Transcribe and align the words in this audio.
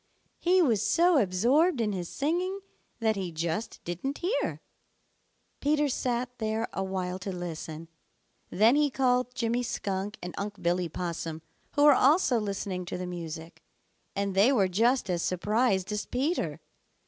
He 0.39 0.63
was 0.63 0.81
so 0.81 1.19
absorbed 1.21 1.79
in 1.79 1.91
his 1.91 2.09
singing 2.09 2.61
that 3.01 3.15
he 3.15 3.31
just 3.31 3.83
didn't 3.83 4.17
hear. 4.17 4.59
Peter 5.59 5.89
sat 5.89 6.39
there 6.39 6.67
a 6.73 6.83
while 6.83 7.19
to 7.19 7.31
listen; 7.31 7.87
then 8.49 8.75
he 8.75 8.89
called 8.89 9.35
Jimmy 9.35 9.61
Skunk 9.61 10.17
and 10.19 10.33
Unc' 10.39 10.59
Billy 10.59 10.89
Possum, 10.89 11.43
who 11.75 11.83
were 11.83 11.93
also 11.93 12.39
listening 12.39 12.83
to 12.85 12.97
the 12.97 13.05
music, 13.05 13.61
and 14.15 14.33
they 14.33 14.51
were 14.51 14.67
just 14.67 15.07
as 15.07 15.21
surprised 15.21 15.91
as 15.91 16.07
Peter. 16.07 16.59